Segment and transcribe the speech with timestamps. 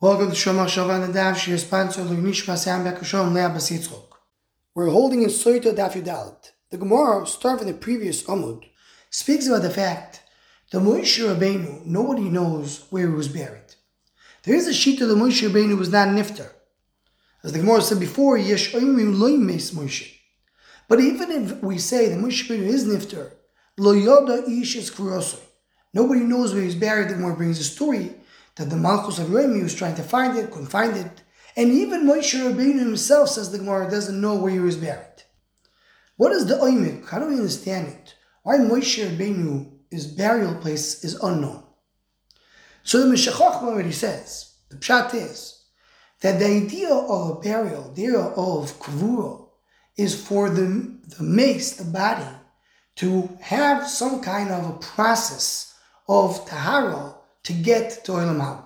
[0.00, 4.04] Welcome to Shomar Shavan Daf, she is sponsored by Nishma Sam Bekashom Lea Basitzchok.
[4.72, 6.52] We're holding in Soita Daf Yudalit.
[6.70, 8.62] The Gemara, starting from the previous Amud,
[9.10, 10.22] speaks about the fact
[10.70, 13.74] that Moshe Rabbeinu, nobody knows where he was buried.
[14.44, 16.52] There is a sheet of the Moshe Rabbeinu was not nifter.
[17.42, 20.14] As the Gemara said before, Yesh Oimim Loimes Moshe.
[20.86, 23.32] But even if we say that Moshe Rabbeinu is nifter,
[23.76, 25.40] Lo Yoda Ish is
[25.92, 27.08] Nobody knows where he's buried.
[27.08, 28.14] The Gemara brings a story
[28.58, 31.22] that the Malchus of Remi was trying to find it, couldn't find it.
[31.56, 35.22] And even Moshe Rabbeinu himself, says the Gemara, doesn't know where he was buried.
[36.16, 37.08] What is the oimik?
[37.08, 38.16] How do we understand it?
[38.42, 41.62] Why Moshe Rabbeinu's burial place is unknown?
[42.82, 45.62] So the Meshachach already says, the pshat is,
[46.20, 49.50] that the idea of a burial, the idea of kavuro,
[49.96, 52.26] is for the, the mace, the body,
[52.96, 55.74] to have some kind of a process
[56.08, 58.64] of tahara to get to Olam Haba.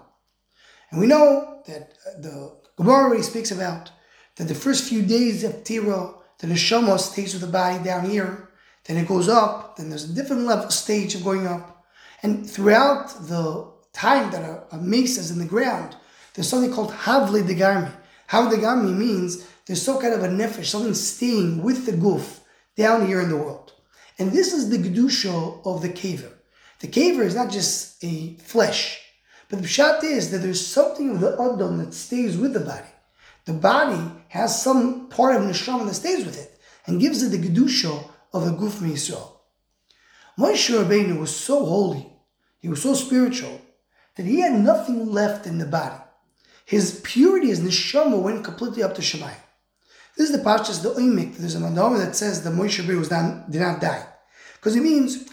[0.90, 3.90] And we know that uh, the Gemara already speaks about
[4.36, 8.48] that the first few days of Tira, the neshama stays with the body down here,
[8.84, 11.84] then it goes up, then there's a different level stage of going up.
[12.22, 15.96] And throughout the time that a, a mace is in the ground,
[16.34, 17.92] there's something called Havle Degarmi.
[18.26, 22.40] Havle Degarmi means there's some kind of a nefesh, something staying with the goof
[22.76, 23.72] down here in the world.
[24.18, 26.32] And this is the Gedusha of the kever.
[26.82, 29.00] The kever is not just a flesh,
[29.48, 32.92] but the pshat is that there's something of the adam that stays with the body.
[33.44, 37.38] The body has some part of neshama that stays with it and gives it the
[37.38, 39.30] gedusha of the guf Yisrael.
[40.36, 42.12] Moshe Rabbeinu was so holy,
[42.58, 43.60] he was so spiritual,
[44.16, 46.02] that he had nothing left in the body.
[46.64, 49.36] His purity, his neshama went completely up to Shemayim.
[50.16, 51.36] This is the pashtas, the oimik.
[51.36, 54.04] There's a mandama that says that Moshe Rabbeinu was not, did not die.
[54.54, 55.28] Because it means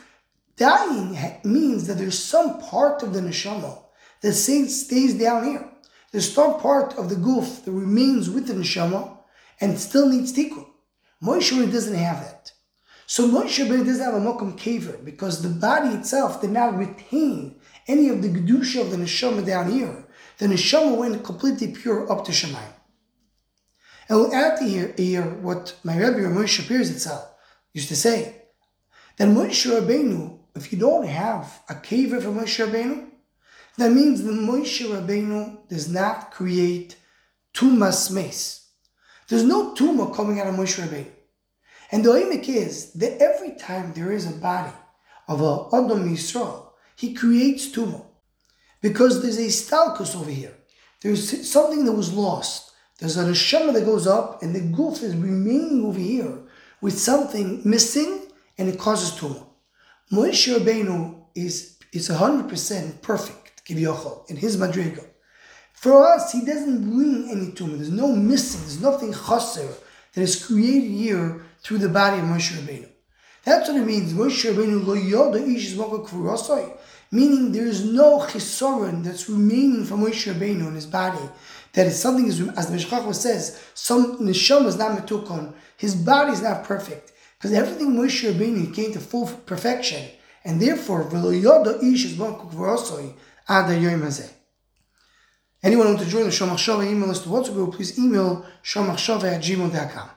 [0.60, 3.82] Dying means that there's some part of the neshama
[4.22, 5.66] that stays down here.
[6.12, 9.18] There's some part of the goof that remains with the neshama
[9.62, 10.66] and still needs tikkun.
[11.24, 12.52] Moshe doesn't have that.
[13.08, 17.56] So Moshe doesn't have a mokum kever because the body itself did not retain
[17.88, 20.06] any of the gedusha of the neshama down here.
[20.40, 22.74] The neshama went completely pure up to Shemayim.
[24.10, 27.30] And we'll add to here, here what my Rebbe Moshe Shapiro itself
[27.74, 28.36] used to say,
[29.18, 33.08] that Moshe Rabbeinu if you don't have a cave for Moshe Rabbeinu,
[33.78, 36.98] that means the Moshe Rabbeinu does not create
[37.54, 38.68] tumas mace.
[39.28, 41.12] There's no tumah coming out of Moshe Rabbeinu.
[41.92, 44.74] And the limit is that every time there is a body
[45.28, 48.06] of a Adam Yisrael, he creates tumah.
[48.82, 50.56] Because there's a stalkus over here.
[51.02, 52.72] There's something that was lost.
[53.00, 56.40] There's a neshama that goes up, and the goof is remaining over here
[56.82, 58.28] with something missing,
[58.58, 59.46] and it causes tumah.
[60.12, 65.06] Moshe Rabbeinu is is hundred percent perfect, Kivyochel, in his madrigal.
[65.74, 67.78] For us, he doesn't bring any tumah.
[67.78, 68.62] There's no missing.
[68.62, 69.70] There's nothing chaser
[70.14, 72.90] that is created here through the body of Moshe Rabbeinu.
[73.44, 74.14] That's what it means.
[74.14, 76.70] Moshe Rabbeinu lo yoda ish is
[77.12, 81.24] meaning there is no chisoron that's remaining from Moshe Rabbeinu in his body.
[81.74, 85.54] That is something, as the Meshachach says, some neshama is not metukon.
[85.78, 87.12] His body is not perfect.
[87.40, 90.10] Because everything Moshe Rabbeinu came to full perfection,
[90.44, 91.04] and therefore,
[95.64, 99.36] Anyone who want to join the Shomachshava email list to WhatsApp group, please email shomachshava
[99.36, 100.10] at gmail.com.